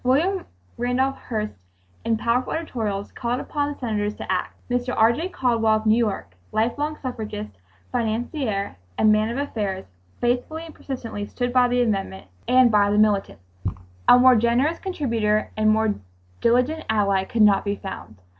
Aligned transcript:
William 0.03 0.47
Randolph 0.79 1.19
Hearst 1.19 1.53
in 2.03 2.17
powerful 2.17 2.53
editorials 2.53 3.11
called 3.11 3.39
upon 3.39 3.71
the 3.71 3.77
Senators 3.77 4.15
to 4.15 4.31
act. 4.31 4.55
Mr. 4.67 4.95
R. 4.97 5.13
J. 5.13 5.29
Caldwell 5.29 5.75
of 5.75 5.85
New 5.85 5.95
York, 5.95 6.33
life 6.51 6.75
long 6.79 6.97
suffragist, 6.99 7.51
financier 7.91 8.77
and 8.97 9.11
man 9.11 9.29
of 9.29 9.37
affairs, 9.37 9.85
faithfully 10.19 10.63
and 10.65 10.73
persistently 10.73 11.27
stood 11.27 11.53
by 11.53 11.67
the 11.67 11.83
amendment 11.83 12.25
and 12.47 12.71
by 12.71 12.89
the 12.89 12.97
militants. 12.97 13.43
A 14.07 14.17
more 14.17 14.35
generous 14.35 14.79
contributor 14.79 15.51
and 15.55 15.69
more 15.69 15.93
diligent 16.41 16.83
ally 16.89 17.23
could 17.23 17.43
not 17.43 17.63
be 17.63 17.75
found. 17.75 18.15